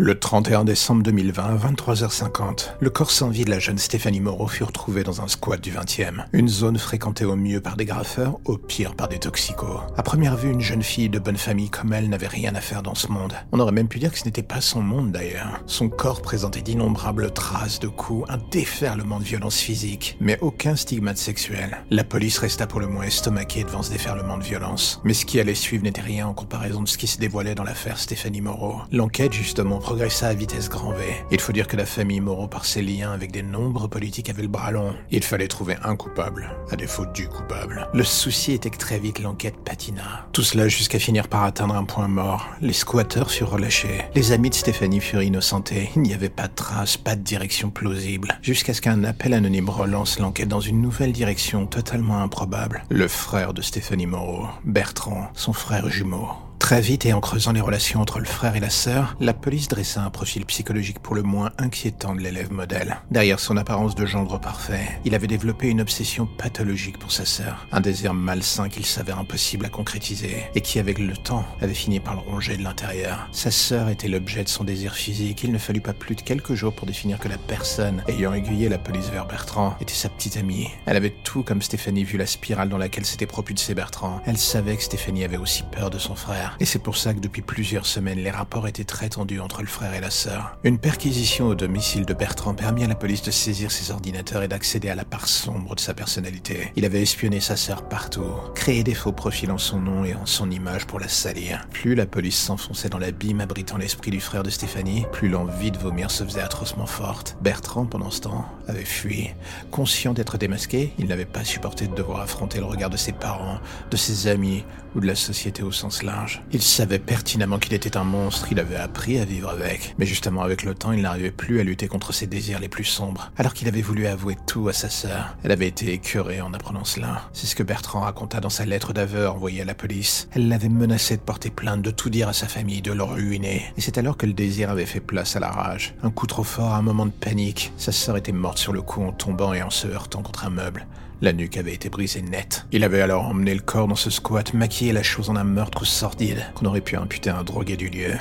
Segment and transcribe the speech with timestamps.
[0.00, 4.46] Le 31 décembre 2020, à 23h50, le corps sans vie de la jeune Stéphanie Moreau
[4.46, 6.24] fut retrouvé dans un squat du 20e.
[6.32, 9.80] Une zone fréquentée au mieux par des graffeurs, au pire par des toxicos.
[9.96, 12.84] À première vue, une jeune fille de bonne famille comme elle n'avait rien à faire
[12.84, 13.32] dans ce monde.
[13.50, 15.60] On aurait même pu dire que ce n'était pas son monde d'ailleurs.
[15.66, 21.18] Son corps présentait d'innombrables traces de coups, un déferlement de violence physique, mais aucun stigmate
[21.18, 21.78] sexuel.
[21.90, 25.00] La police resta pour le moins estomaquée devant ce déferlement de violence.
[25.02, 27.64] Mais ce qui allait suivre n'était rien en comparaison de ce qui se dévoilait dans
[27.64, 28.76] l'affaire Stéphanie Moreau.
[28.92, 31.14] L'enquête, justement, progressa à vitesse grand V.
[31.30, 34.42] Il faut dire que la famille Moreau, par ses liens avec des nombres politiques, avait
[34.42, 34.94] le bras long.
[35.10, 37.88] Il fallait trouver un coupable, à défaut du coupable.
[37.94, 40.26] Le souci était que très vite l'enquête patina.
[40.34, 42.50] Tout cela jusqu'à finir par atteindre un point mort.
[42.60, 44.02] Les squatteurs furent relâchés.
[44.14, 45.88] Les amis de Stéphanie furent innocentés.
[45.96, 48.38] Il n'y avait pas de traces, pas de direction plausible.
[48.42, 52.84] Jusqu'à ce qu'un appel anonyme relance l'enquête dans une nouvelle direction totalement improbable.
[52.90, 56.28] Le frère de Stéphanie Moreau, Bertrand, son frère jumeau.
[56.68, 59.68] Très vite et en creusant les relations entre le frère et la sœur, la police
[59.68, 62.98] dressa un profil psychologique pour le moins inquiétant de l'élève modèle.
[63.10, 67.66] Derrière son apparence de gendre parfait, il avait développé une obsession pathologique pour sa sœur,
[67.72, 72.00] un désir malsain qu'il s'avère impossible à concrétiser et qui avec le temps avait fini
[72.00, 73.30] par le ronger de l'intérieur.
[73.32, 76.52] Sa sœur était l'objet de son désir physique, il ne fallut pas plus de quelques
[76.52, 80.36] jours pour définir que la personne ayant aiguillé la police vers Bertrand était sa petite
[80.36, 80.68] amie.
[80.84, 84.20] Elle avait tout comme Stéphanie vu la spirale dans laquelle s'était propulsé Bertrand.
[84.26, 87.20] Elle savait que Stéphanie avait aussi peur de son frère et c'est pour ça que
[87.20, 90.58] depuis plusieurs semaines, les rapports étaient très tendus entre le frère et la sœur.
[90.64, 94.48] Une perquisition au domicile de Bertrand permit à la police de saisir ses ordinateurs et
[94.48, 96.72] d'accéder à la part sombre de sa personnalité.
[96.76, 100.26] Il avait espionné sa sœur partout, créé des faux profils en son nom et en
[100.26, 101.66] son image pour la salir.
[101.72, 105.78] Plus la police s'enfonçait dans l'abîme abritant l'esprit du frère de Stéphanie, plus l'envie de
[105.78, 107.36] vomir se faisait atrocement forte.
[107.40, 109.30] Bertrand, pendant ce temps, avait fui.
[109.70, 113.60] Conscient d'être démasqué, il n'avait pas supporté de devoir affronter le regard de ses parents,
[113.90, 114.64] de ses amis
[114.94, 116.42] ou de la société au sens large.
[116.50, 119.94] Il savait pertinemment qu'il était un monstre, il avait appris à vivre avec.
[119.98, 122.84] Mais justement, avec le temps, il n'arrivait plus à lutter contre ses désirs les plus
[122.84, 123.30] sombres.
[123.36, 126.84] Alors qu'il avait voulu avouer tout à sa sœur, elle avait été écœurée en apprenant
[126.84, 127.28] cela.
[127.34, 130.28] C'est ce que Bertrand raconta dans sa lettre d'aveu envoyée à la police.
[130.32, 133.64] Elle l'avait menacé de porter plainte, de tout dire à sa famille, de le ruiner.
[133.76, 135.94] Et c'est alors que le désir avait fait place à la rage.
[136.02, 137.72] Un coup trop fort, un moment de panique.
[137.76, 140.50] Sa sœur était morte sur le coup en tombant et en se heurtant contre un
[140.50, 140.86] meuble.
[141.20, 142.64] La nuque avait été brisée net.
[142.70, 145.84] Il avait alors emmené le corps dans ce squat, maquillé la chose en un meurtre
[145.84, 148.12] sordide qu'on aurait pu imputer à un drogué du lieu.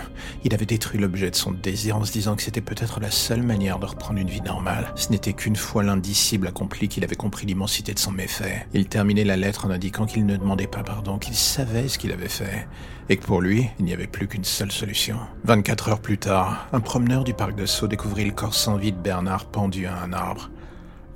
[0.44, 3.44] Il avait détruit l'objet de son désir en se disant que c'était peut-être la seule
[3.44, 4.92] manière de reprendre une vie normale.
[4.96, 8.66] Ce n'était qu'une fois l'indicible accompli qu'il avait compris l'immensité de son méfait.
[8.74, 12.12] Il terminait la lettre en indiquant qu'il ne demandait pas pardon, qu'il savait ce qu'il
[12.12, 12.68] avait fait,
[13.10, 15.20] et que pour lui, il n'y avait plus qu'une seule solution.
[15.44, 18.92] 24 heures plus tard, un promeneur du parc de Sceaux découvrit le corps sans vie
[18.92, 20.50] de Bernard pendu à un arbre.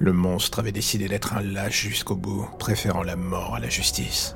[0.01, 4.35] Le monstre avait décidé d'être un lâche jusqu'au bout, préférant la mort à la justice.